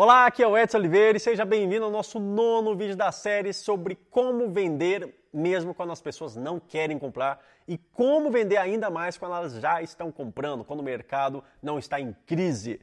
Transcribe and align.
Olá, 0.00 0.26
aqui 0.26 0.44
é 0.44 0.46
o 0.46 0.56
Edson 0.56 0.78
Oliveira 0.78 1.16
e 1.16 1.20
seja 1.20 1.44
bem-vindo 1.44 1.84
ao 1.84 1.90
nosso 1.90 2.20
nono 2.20 2.76
vídeo 2.76 2.94
da 2.94 3.10
série 3.10 3.52
sobre 3.52 3.98
como 4.12 4.48
vender 4.48 5.12
mesmo 5.32 5.74
quando 5.74 5.90
as 5.90 6.00
pessoas 6.00 6.36
não 6.36 6.60
querem 6.60 6.96
comprar 6.96 7.44
e 7.66 7.76
como 7.76 8.30
vender 8.30 8.58
ainda 8.58 8.90
mais 8.90 9.18
quando 9.18 9.34
elas 9.34 9.54
já 9.54 9.82
estão 9.82 10.12
comprando, 10.12 10.62
quando 10.62 10.78
o 10.78 10.84
mercado 10.84 11.42
não 11.60 11.80
está 11.80 12.00
em 12.00 12.14
crise. 12.24 12.80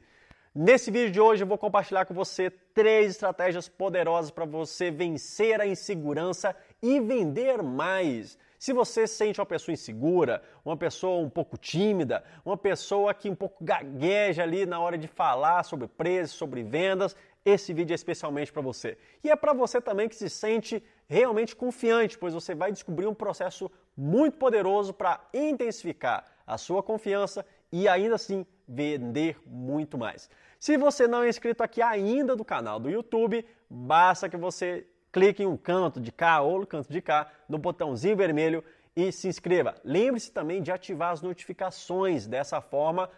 Nesse 0.54 0.90
vídeo 0.90 1.10
de 1.10 1.18
hoje 1.18 1.42
eu 1.42 1.46
vou 1.46 1.56
compartilhar 1.56 2.04
com 2.04 2.12
você 2.12 2.50
três 2.50 3.12
estratégias 3.12 3.66
poderosas 3.66 4.30
para 4.30 4.44
você 4.44 4.90
vencer 4.90 5.58
a 5.58 5.66
insegurança 5.66 6.54
e 6.82 7.00
vender 7.00 7.62
mais. 7.62 8.38
Se 8.58 8.72
você 8.72 9.06
sente 9.06 9.40
uma 9.40 9.46
pessoa 9.46 9.72
insegura, 9.72 10.42
uma 10.64 10.76
pessoa 10.76 11.24
um 11.24 11.30
pouco 11.30 11.56
tímida, 11.56 12.24
uma 12.44 12.56
pessoa 12.56 13.12
que 13.12 13.28
um 13.28 13.34
pouco 13.34 13.62
gagueja 13.62 14.42
ali 14.42 14.64
na 14.64 14.80
hora 14.80 14.96
de 14.96 15.08
falar 15.08 15.62
sobre 15.62 15.86
preços, 15.86 16.36
sobre 16.36 16.62
vendas, 16.62 17.14
esse 17.44 17.72
vídeo 17.72 17.92
é 17.92 17.94
especialmente 17.94 18.52
para 18.52 18.62
você. 18.62 18.98
E 19.22 19.30
é 19.30 19.36
para 19.36 19.52
você 19.52 19.80
também 19.80 20.08
que 20.08 20.16
se 20.16 20.28
sente 20.28 20.82
realmente 21.06 21.54
confiante, 21.54 22.18
pois 22.18 22.34
você 22.34 22.54
vai 22.54 22.72
descobrir 22.72 23.06
um 23.06 23.14
processo 23.14 23.70
muito 23.96 24.36
poderoso 24.36 24.92
para 24.92 25.20
intensificar 25.32 26.24
a 26.46 26.58
sua 26.58 26.82
confiança 26.82 27.46
e 27.70 27.88
ainda 27.88 28.16
assim 28.16 28.44
vender 28.66 29.38
muito 29.46 29.96
mais. 29.96 30.28
Se 30.58 30.76
você 30.76 31.06
não 31.06 31.22
é 31.22 31.28
inscrito 31.28 31.62
aqui 31.62 31.80
ainda 31.80 32.34
do 32.34 32.44
canal 32.44 32.80
do 32.80 32.90
YouTube, 32.90 33.46
basta 33.70 34.28
que 34.28 34.36
você 34.36 34.86
clique 35.16 35.42
em 35.42 35.46
um 35.46 35.56
canto 35.56 35.98
de 35.98 36.12
cá 36.12 36.42
ou 36.42 36.60
no 36.60 36.66
canto 36.66 36.92
de 36.92 37.00
cá, 37.00 37.32
no 37.48 37.56
botãozinho 37.56 38.14
vermelho 38.14 38.62
e 38.94 39.10
se 39.10 39.26
inscreva. 39.26 39.74
Lembre-se 39.82 40.30
também 40.30 40.60
de 40.60 40.70
ativar 40.70 41.10
as 41.10 41.22
notificações, 41.22 42.26
dessa 42.26 42.60
forma, 42.60 43.08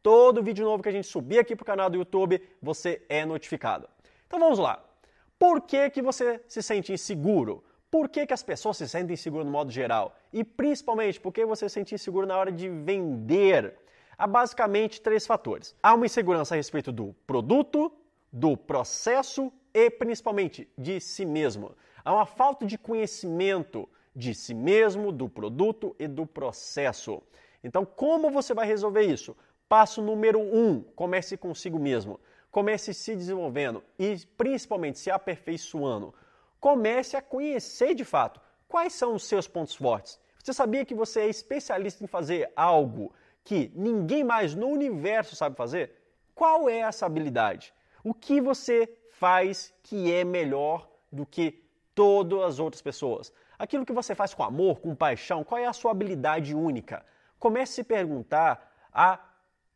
todo 0.00 0.40
vídeo 0.40 0.64
novo 0.64 0.84
que 0.84 0.88
a 0.88 0.92
gente 0.92 1.08
subir 1.08 1.40
aqui 1.40 1.56
para 1.56 1.64
o 1.64 1.66
canal 1.66 1.90
do 1.90 1.96
YouTube, 1.96 2.40
você 2.62 3.02
é 3.08 3.26
notificado. 3.26 3.88
Então 4.28 4.38
vamos 4.38 4.60
lá. 4.60 4.84
Por 5.36 5.62
que, 5.62 5.90
que 5.90 6.00
você 6.00 6.40
se 6.46 6.62
sente 6.62 6.92
inseguro? 6.92 7.64
Por 7.90 8.08
que, 8.08 8.24
que 8.24 8.32
as 8.32 8.44
pessoas 8.44 8.76
se 8.76 8.88
sentem 8.88 9.14
inseguras 9.14 9.44
no 9.44 9.50
modo 9.50 9.72
geral? 9.72 10.16
E 10.32 10.44
principalmente, 10.44 11.18
por 11.18 11.32
que 11.32 11.44
você 11.44 11.68
se 11.68 11.74
sente 11.74 11.92
inseguro 11.92 12.24
na 12.24 12.36
hora 12.36 12.52
de 12.52 12.68
vender? 12.68 13.74
Há 14.16 14.28
basicamente 14.28 15.00
três 15.00 15.26
fatores. 15.26 15.74
Há 15.82 15.92
uma 15.92 16.06
insegurança 16.06 16.54
a 16.54 16.56
respeito 16.56 16.92
do 16.92 17.16
produto, 17.26 17.90
do 18.32 18.56
processo 18.56 19.52
e 19.78 19.90
principalmente 19.90 20.68
de 20.76 21.00
si 21.00 21.24
mesmo. 21.24 21.74
Há 22.04 22.12
uma 22.12 22.26
falta 22.26 22.66
de 22.66 22.76
conhecimento 22.76 23.88
de 24.14 24.34
si 24.34 24.52
mesmo, 24.52 25.12
do 25.12 25.28
produto 25.28 25.94
e 25.98 26.08
do 26.08 26.26
processo. 26.26 27.22
Então, 27.62 27.84
como 27.84 28.28
você 28.30 28.52
vai 28.52 28.66
resolver 28.66 29.02
isso? 29.02 29.36
Passo 29.68 30.02
número 30.02 30.40
um: 30.40 30.82
comece 30.96 31.36
consigo 31.36 31.78
mesmo. 31.78 32.18
Comece 32.50 32.92
se 32.92 33.14
desenvolvendo 33.14 33.84
e 33.98 34.16
principalmente 34.36 34.98
se 34.98 35.10
aperfeiçoando. 35.10 36.12
Comece 36.58 37.16
a 37.16 37.22
conhecer 37.22 37.94
de 37.94 38.04
fato 38.04 38.40
quais 38.66 38.94
são 38.94 39.14
os 39.14 39.24
seus 39.24 39.46
pontos 39.46 39.76
fortes. 39.76 40.18
Você 40.42 40.52
sabia 40.52 40.84
que 40.84 40.94
você 40.94 41.20
é 41.20 41.28
especialista 41.28 42.02
em 42.02 42.08
fazer 42.08 42.50
algo 42.56 43.12
que 43.44 43.70
ninguém 43.76 44.24
mais 44.24 44.54
no 44.54 44.66
universo 44.66 45.36
sabe 45.36 45.56
fazer? 45.56 45.92
Qual 46.34 46.68
é 46.68 46.78
essa 46.78 47.06
habilidade? 47.06 47.72
O 48.02 48.14
que 48.14 48.40
você 48.40 48.88
faz 49.10 49.72
que 49.82 50.12
é 50.12 50.24
melhor 50.24 50.88
do 51.10 51.26
que 51.26 51.62
todas 51.94 52.40
as 52.42 52.58
outras 52.58 52.80
pessoas? 52.80 53.32
Aquilo 53.58 53.84
que 53.84 53.92
você 53.92 54.14
faz 54.14 54.32
com 54.32 54.44
amor, 54.44 54.80
com 54.80 54.94
paixão, 54.94 55.42
qual 55.42 55.60
é 55.60 55.66
a 55.66 55.72
sua 55.72 55.90
habilidade 55.90 56.54
única? 56.54 57.04
Comece 57.38 57.72
a 57.72 57.74
se 57.76 57.84
perguntar, 57.84 58.72
a 58.92 59.18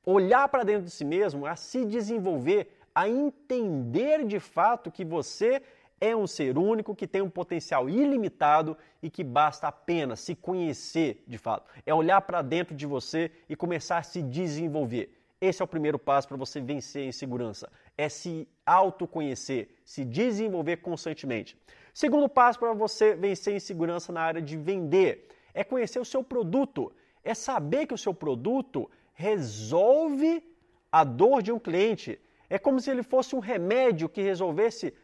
olhar 0.04 0.48
para 0.48 0.62
dentro 0.62 0.84
de 0.84 0.90
si 0.90 1.04
mesmo, 1.04 1.46
a 1.46 1.56
se 1.56 1.84
desenvolver, 1.84 2.78
a 2.94 3.08
entender 3.08 4.24
de 4.24 4.38
fato 4.38 4.90
que 4.90 5.04
você 5.04 5.62
é 6.00 6.16
um 6.16 6.26
ser 6.26 6.58
único 6.58 6.96
que 6.96 7.06
tem 7.06 7.22
um 7.22 7.30
potencial 7.30 7.88
ilimitado 7.88 8.76
e 9.00 9.08
que 9.08 9.22
basta 9.22 9.68
apenas 9.68 10.18
se 10.18 10.34
conhecer 10.34 11.22
de 11.28 11.38
fato. 11.38 11.70
É 11.86 11.94
olhar 11.94 12.20
para 12.22 12.42
dentro 12.42 12.74
de 12.74 12.86
você 12.86 13.30
e 13.48 13.55
começar 13.55 13.98
a 13.98 14.02
se 14.02 14.20
desenvolver. 14.20 15.16
Esse 15.40 15.62
é 15.62 15.64
o 15.64 15.68
primeiro 15.68 15.98
passo 15.98 16.28
para 16.28 16.36
você 16.36 16.61
vencer 16.61 17.05
a 17.05 17.06
insegurança. 17.06 17.70
É 17.97 18.08
se 18.08 18.48
autoconhecer, 18.64 19.69
se 19.85 20.05
desenvolver 20.05 20.79
constantemente. 20.79 21.57
Segundo 21.92 22.29
passo 22.29 22.58
para 22.58 22.73
você 22.73 23.14
vencer 23.14 23.55
insegurança 23.55 24.13
na 24.13 24.23
área 24.23 24.41
de 24.41 24.57
vender 24.57 25.29
é 25.53 25.63
conhecer 25.63 25.98
o 25.98 26.05
seu 26.05 26.25
produto. 26.25 26.92
É 27.23 27.35
saber 27.35 27.86
que 27.86 27.95
o 27.95 27.98
seu 27.98 28.14
produto 28.14 28.91
resolve 29.13 30.42
a 30.91 31.05
dor 31.05 31.42
de 31.42 31.53
um 31.53 31.58
cliente. 31.58 32.19
É 32.48 32.58
como 32.58 32.80
se 32.80 32.91
ele 32.91 33.03
fosse 33.03 33.36
um 33.36 33.39
remédio 33.39 34.09
que 34.09 34.23
resolvesse 34.23 34.95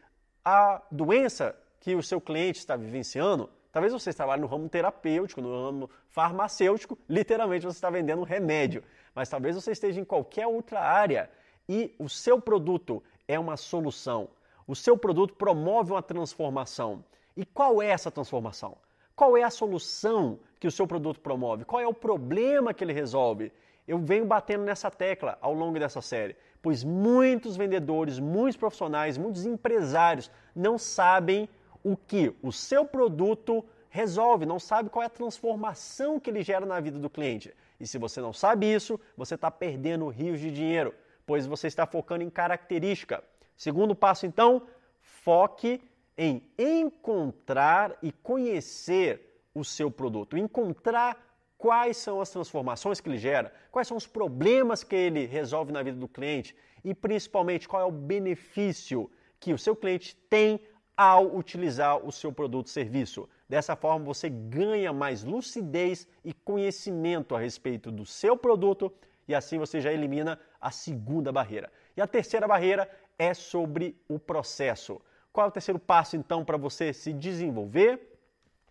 a 0.44 0.82
doença 0.90 1.54
que 1.80 1.94
o 1.94 2.02
seu 2.02 2.20
cliente 2.20 2.58
está 2.58 2.76
vivenciando, 2.76 3.50
talvez 3.70 3.92
você 3.92 4.12
trabalhe 4.12 4.40
no 4.40 4.46
ramo 4.46 4.68
terapêutico, 4.68 5.40
no 5.40 5.66
ramo 5.66 5.90
farmacêutico, 6.08 6.98
literalmente 7.08 7.64
você 7.64 7.76
está 7.76 7.90
vendendo 7.90 8.20
um 8.20 8.24
remédio, 8.24 8.82
mas 9.14 9.28
talvez 9.28 9.54
você 9.54 9.72
esteja 9.72 10.00
em 10.00 10.04
qualquer 10.04 10.46
outra 10.46 10.80
área 10.80 11.30
e 11.68 11.94
o 11.98 12.08
seu 12.08 12.40
produto 12.40 13.02
é 13.26 13.38
uma 13.38 13.56
solução. 13.56 14.28
O 14.66 14.74
seu 14.74 14.96
produto 14.96 15.34
promove 15.34 15.92
uma 15.92 16.02
transformação. 16.02 17.04
E 17.36 17.44
qual 17.44 17.82
é 17.82 17.88
essa 17.88 18.10
transformação? 18.10 18.76
Qual 19.14 19.36
é 19.36 19.42
a 19.42 19.50
solução 19.50 20.38
que 20.58 20.66
o 20.66 20.70
seu 20.70 20.86
produto 20.86 21.20
promove? 21.20 21.64
Qual 21.64 21.80
é 21.80 21.86
o 21.86 21.94
problema 21.94 22.72
que 22.72 22.84
ele 22.84 22.92
resolve? 22.92 23.52
Eu 23.86 23.98
venho 23.98 24.26
batendo 24.26 24.64
nessa 24.64 24.90
tecla 24.90 25.38
ao 25.40 25.54
longo 25.54 25.78
dessa 25.78 26.00
série 26.00 26.36
pois 26.62 26.84
muitos 26.84 27.56
vendedores, 27.56 28.18
muitos 28.18 28.56
profissionais, 28.56 29.16
muitos 29.16 29.46
empresários 29.46 30.30
não 30.54 30.78
sabem 30.78 31.48
o 31.82 31.96
que 31.96 32.34
o 32.42 32.52
seu 32.52 32.84
produto 32.84 33.64
resolve, 33.88 34.44
não 34.44 34.58
sabe 34.58 34.90
qual 34.90 35.02
é 35.02 35.06
a 35.06 35.10
transformação 35.10 36.20
que 36.20 36.28
ele 36.28 36.42
gera 36.42 36.66
na 36.66 36.80
vida 36.80 36.98
do 36.98 37.08
cliente. 37.08 37.54
E 37.80 37.86
se 37.86 37.96
você 37.96 38.20
não 38.20 38.32
sabe 38.32 38.72
isso, 38.72 39.00
você 39.16 39.34
está 39.34 39.50
perdendo 39.50 40.08
rios 40.08 40.40
de 40.40 40.50
dinheiro, 40.50 40.92
pois 41.28 41.46
você 41.46 41.66
está 41.66 41.86
focando 41.86 42.24
em 42.24 42.30
característica. 42.30 43.22
Segundo 43.54 43.94
passo, 43.94 44.24
então, 44.24 44.66
foque 44.98 45.78
em 46.16 46.42
encontrar 46.58 47.98
e 48.02 48.10
conhecer 48.10 49.42
o 49.54 49.62
seu 49.62 49.90
produto, 49.90 50.38
encontrar 50.38 51.22
quais 51.58 51.98
são 51.98 52.22
as 52.22 52.30
transformações 52.30 52.98
que 52.98 53.10
ele 53.10 53.18
gera, 53.18 53.52
quais 53.70 53.86
são 53.86 53.96
os 53.98 54.06
problemas 54.06 54.82
que 54.82 54.96
ele 54.96 55.26
resolve 55.26 55.70
na 55.70 55.82
vida 55.82 55.98
do 55.98 56.08
cliente 56.08 56.56
e 56.82 56.94
principalmente 56.94 57.68
qual 57.68 57.82
é 57.82 57.84
o 57.84 57.92
benefício 57.92 59.10
que 59.38 59.52
o 59.52 59.58
seu 59.58 59.76
cliente 59.76 60.16
tem 60.30 60.58
ao 60.96 61.36
utilizar 61.36 61.98
o 62.06 62.10
seu 62.10 62.32
produto 62.32 62.68
ou 62.68 62.72
serviço. 62.72 63.28
Dessa 63.46 63.76
forma, 63.76 64.02
você 64.02 64.30
ganha 64.30 64.94
mais 64.94 65.24
lucidez 65.24 66.08
e 66.24 66.32
conhecimento 66.32 67.36
a 67.36 67.38
respeito 67.38 67.92
do 67.92 68.06
seu 68.06 68.34
produto 68.34 68.90
e 69.28 69.34
assim 69.34 69.58
você 69.58 69.80
já 69.80 69.92
elimina 69.92 70.40
a 70.60 70.70
segunda 70.70 71.30
barreira. 71.30 71.70
E 71.96 72.00
a 72.00 72.06
terceira 72.06 72.48
barreira 72.48 72.90
é 73.18 73.34
sobre 73.34 73.94
o 74.08 74.18
processo. 74.18 75.00
Qual 75.32 75.46
é 75.46 75.48
o 75.48 75.52
terceiro 75.52 75.78
passo 75.78 76.16
então 76.16 76.44
para 76.44 76.56
você 76.56 76.92
se 76.92 77.12
desenvolver 77.12 78.08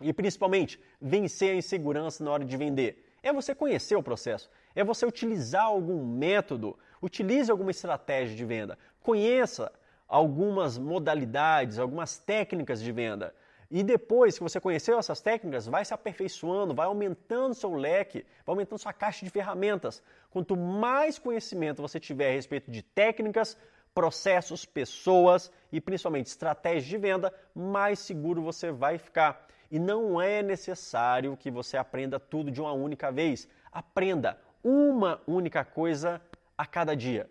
e 0.00 0.12
principalmente, 0.12 0.80
vencer 1.00 1.52
a 1.52 1.56
insegurança 1.56 2.22
na 2.22 2.30
hora 2.30 2.44
de 2.44 2.56
vender. 2.56 3.04
É 3.22 3.32
você 3.32 3.54
conhecer 3.54 3.96
o 3.96 4.02
processo, 4.02 4.48
é 4.74 4.84
você 4.84 5.04
utilizar 5.04 5.64
algum 5.64 6.04
método, 6.04 6.78
utilize 7.02 7.50
alguma 7.50 7.70
estratégia 7.70 8.36
de 8.36 8.44
venda, 8.44 8.78
conheça 9.02 9.72
algumas 10.06 10.78
modalidades, 10.78 11.78
algumas 11.78 12.18
técnicas 12.18 12.80
de 12.80 12.92
venda. 12.92 13.34
E 13.70 13.82
depois 13.82 14.38
que 14.38 14.42
você 14.42 14.58
conheceu 14.58 14.98
essas 14.98 15.20
técnicas, 15.20 15.66
vai 15.66 15.84
se 15.84 15.92
aperfeiçoando, 15.92 16.74
vai 16.74 16.86
aumentando 16.86 17.54
seu 17.54 17.74
leque, 17.74 18.24
vai 18.46 18.54
aumentando 18.54 18.78
sua 18.78 18.94
caixa 18.94 19.26
de 19.26 19.30
ferramentas. 19.30 20.02
Quanto 20.30 20.56
mais 20.56 21.18
conhecimento 21.18 21.82
você 21.82 22.00
tiver 22.00 22.30
a 22.30 22.32
respeito 22.32 22.70
de 22.70 22.82
técnicas, 22.82 23.58
processos, 23.94 24.64
pessoas 24.64 25.52
e 25.70 25.80
principalmente 25.80 26.26
estratégias 26.26 26.84
de 26.84 26.96
venda, 26.96 27.34
mais 27.54 27.98
seguro 27.98 28.40
você 28.42 28.72
vai 28.72 28.96
ficar. 28.96 29.46
E 29.70 29.78
não 29.78 30.20
é 30.20 30.42
necessário 30.42 31.36
que 31.36 31.50
você 31.50 31.76
aprenda 31.76 32.18
tudo 32.18 32.50
de 32.50 32.60
uma 32.60 32.72
única 32.72 33.12
vez. 33.12 33.46
Aprenda 33.70 34.38
uma 34.64 35.20
única 35.26 35.62
coisa 35.62 36.22
a 36.56 36.64
cada 36.64 36.96
dia. 36.96 37.28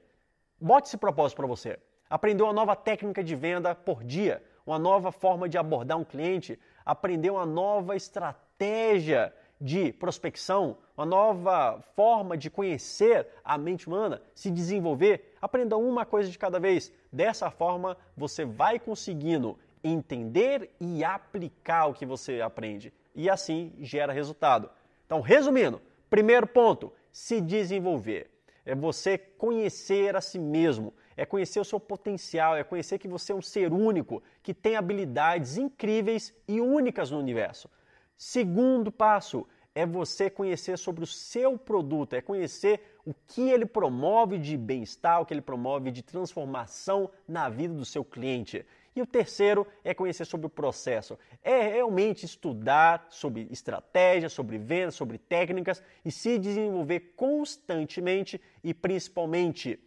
Bote 0.62 0.88
esse 0.88 0.98
propósito 0.98 1.38
para 1.38 1.48
você. 1.48 1.80
Aprender 2.10 2.44
uma 2.44 2.54
nova 2.54 2.75
técnica 2.75 3.24
de 3.24 3.36
venda 3.36 3.74
por 3.74 4.04
dia, 4.04 4.44
uma 4.68 4.78
nova 4.78 5.12
forma 5.14 5.48
de 5.48 5.58
abordar 5.58 5.98
um 5.98 6.04
cliente, 6.04 6.60
aprender 6.86 7.30
uma 7.30 7.46
nova 7.46 7.96
estratégia 7.96 9.34
de 9.60 9.94
prospecção, 9.94 10.78
uma 10.96 11.06
nova 11.06 11.81
forma 11.96 12.38
de 12.38 12.50
conhecer 12.50 13.28
a 13.44 13.58
mente 13.58 13.88
humana, 13.88 14.22
se 14.36 14.52
desenvolver. 14.52 15.34
Aprenda 15.42 15.78
uma 15.78 16.06
coisa 16.06 16.30
de 16.30 16.38
cada 16.38 16.60
vez. 16.60 16.92
Dessa 17.12 17.50
forma, 17.50 17.98
você 18.16 18.44
vai 18.44 18.78
conseguindo 18.78 19.58
entender 19.84 20.69
e 20.80 21.04
aplicar 21.04 21.88
o 21.88 21.94
que 21.94 22.06
você 22.06 22.42
aprende. 22.42 22.94
E 23.16 23.30
assim 23.30 23.74
gera 23.80 24.12
resultado. 24.12 24.69
Então, 25.06 25.22
resumindo, 25.22 25.81
primeiro 26.10 26.46
ponto, 26.46 26.92
se 27.12 27.40
desenvolver. 27.40 28.30
É 28.66 28.75
você 28.75 29.18
conhecer 29.18 30.16
a 30.16 30.22
si 30.22 30.38
mesmo, 30.38 30.94
é 31.18 31.25
conhecer 31.25 31.60
o 31.60 31.66
seu 31.66 31.80
potencial, 31.80 32.56
é 32.56 32.64
conhecer 32.64 33.00
que 33.00 33.08
você 33.08 33.31
é 33.31 33.36
um 33.36 33.42
ser 33.42 33.74
único, 33.74 34.22
que 34.44 34.54
tem 34.54 34.75
habilidades 34.75 35.58
incríveis 35.58 36.34
e 36.48 36.62
únicas 36.62 37.10
no 37.10 37.18
universo. 37.18 37.68
Segundo 38.16 38.92
passo 38.92 39.48
é 39.74 39.86
você 39.86 40.30
conhecer 40.30 40.78
sobre 40.78 41.04
o 41.04 41.08
seu 41.08 41.58
produto, 41.58 42.14
é 42.14 42.22
conhecer 42.22 42.98
o 43.06 43.14
que 43.14 43.50
ele 43.50 43.66
promove 43.66 44.38
de 44.38 44.56
bem-estar, 44.58 45.22
o 45.22 45.25
que 45.25 45.34
ele 45.34 45.42
promove 45.42 45.92
de 45.92 46.02
transformação 46.02 47.10
na 47.28 47.50
vida 47.50 47.74
do 47.74 47.86
seu 47.86 48.04
cliente. 48.04 48.66
E 48.96 49.02
o 49.02 49.06
terceiro 49.06 49.68
é 49.84 49.94
conhecer 49.94 50.25
sobre 50.25 50.48
o 50.48 50.50
processo. 50.50 51.18
É 51.44 51.62
realmente 51.62 52.25
estudar 52.25 53.06
sobre 53.12 53.48
estratégias, 53.52 54.34
sobre 54.34 54.58
vendas, 54.58 54.96
sobre 54.96 55.19
técnicas 55.19 55.84
e 56.04 56.12
se 56.12 56.40
desenvolver 56.40 57.14
constantemente 57.16 58.42
e 58.64 58.74
principalmente 58.74 59.80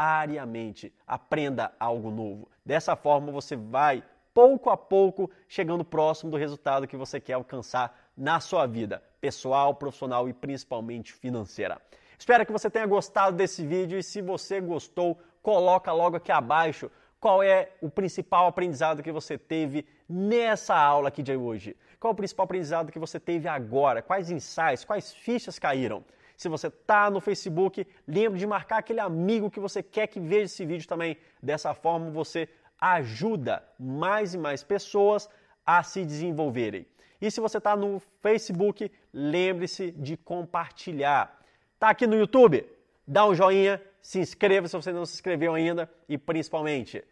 diariamente. 0.00 0.92
Aprenda 1.06 1.72
algo 1.78 2.10
novo. 2.10 2.48
Dessa 2.64 2.96
forma 2.96 3.30
você 3.30 3.56
vai 3.56 4.02
pouco 4.32 4.70
a 4.70 4.76
pouco 4.76 5.30
chegando 5.48 5.84
próximo 5.84 6.30
do 6.30 6.36
resultado 6.36 6.86
que 6.86 6.96
você 6.96 7.20
quer 7.20 7.34
alcançar 7.34 8.10
na 8.16 8.40
sua 8.40 8.66
vida, 8.66 9.02
pessoal, 9.20 9.74
profissional 9.74 10.28
e 10.28 10.32
principalmente 10.32 11.12
financeira. 11.12 11.80
Espero 12.18 12.46
que 12.46 12.52
você 12.52 12.70
tenha 12.70 12.86
gostado 12.86 13.36
desse 13.36 13.66
vídeo 13.66 13.98
e 13.98 14.02
se 14.02 14.20
você 14.20 14.60
gostou, 14.60 15.18
coloca 15.42 15.92
logo 15.92 16.16
aqui 16.16 16.30
abaixo 16.32 16.90
qual 17.18 17.42
é 17.42 17.70
o 17.82 17.90
principal 17.90 18.46
aprendizado 18.46 19.02
que 19.02 19.12
você 19.12 19.36
teve 19.36 19.86
nessa 20.08 20.74
aula 20.74 21.08
aqui 21.08 21.22
de 21.22 21.36
hoje? 21.36 21.76
Qual 21.98 22.12
é 22.12 22.14
o 22.14 22.16
principal 22.16 22.44
aprendizado 22.44 22.90
que 22.90 22.98
você 22.98 23.20
teve 23.20 23.46
agora? 23.46 24.00
Quais 24.00 24.30
insights, 24.30 24.84
quais 24.84 25.12
fichas 25.12 25.58
caíram? 25.58 26.02
Se 26.40 26.48
você 26.48 26.68
está 26.68 27.10
no 27.10 27.20
Facebook, 27.20 27.86
lembre 28.08 28.38
de 28.38 28.46
marcar 28.46 28.78
aquele 28.78 28.98
amigo 28.98 29.50
que 29.50 29.60
você 29.60 29.82
quer 29.82 30.06
que 30.06 30.18
veja 30.18 30.44
esse 30.44 30.64
vídeo 30.64 30.88
também. 30.88 31.18
Dessa 31.42 31.74
forma, 31.74 32.10
você 32.10 32.48
ajuda 32.80 33.62
mais 33.78 34.32
e 34.32 34.38
mais 34.38 34.62
pessoas 34.64 35.28
a 35.66 35.82
se 35.82 36.02
desenvolverem. 36.02 36.86
E 37.20 37.30
se 37.30 37.42
você 37.42 37.58
está 37.58 37.76
no 37.76 38.00
Facebook, 38.22 38.90
lembre-se 39.12 39.90
de 39.90 40.16
compartilhar. 40.16 41.38
Está 41.74 41.90
aqui 41.90 42.06
no 42.06 42.16
YouTube? 42.16 42.66
Dá 43.06 43.26
um 43.26 43.34
joinha, 43.34 43.78
se 44.00 44.18
inscreva 44.18 44.66
se 44.66 44.74
você 44.74 44.94
não 44.94 45.04
se 45.04 45.12
inscreveu 45.16 45.52
ainda 45.52 45.90
e 46.08 46.16
principalmente 46.16 47.04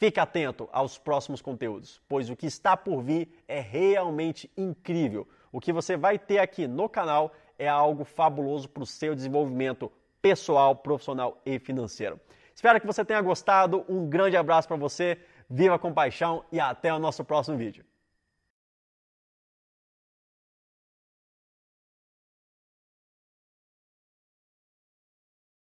Fique 0.00 0.18
atento 0.18 0.66
aos 0.72 0.96
próximos 0.96 1.42
conteúdos, 1.42 2.00
pois 2.08 2.30
o 2.30 2.34
que 2.34 2.46
está 2.46 2.74
por 2.74 3.02
vir 3.02 3.28
é 3.46 3.60
realmente 3.60 4.50
incrível. 4.56 5.28
O 5.52 5.60
que 5.60 5.74
você 5.74 5.94
vai 5.94 6.18
ter 6.18 6.38
aqui 6.38 6.66
no 6.66 6.88
canal 6.88 7.34
é 7.60 7.68
algo 7.68 8.04
fabuloso 8.04 8.68
para 8.68 8.82
o 8.82 8.86
seu 8.86 9.14
desenvolvimento 9.14 9.92
pessoal, 10.22 10.74
profissional 10.74 11.40
e 11.44 11.58
financeiro. 11.58 12.18
Espero 12.54 12.80
que 12.80 12.86
você 12.86 13.04
tenha 13.04 13.20
gostado. 13.20 13.84
Um 13.86 14.08
grande 14.08 14.36
abraço 14.36 14.66
para 14.66 14.76
você, 14.76 15.18
viva 15.48 15.78
com 15.78 15.92
paixão 15.92 16.42
e 16.50 16.58
até 16.58 16.92
o 16.92 16.98
nosso 16.98 17.22
próximo 17.22 17.58
vídeo. 17.58 17.84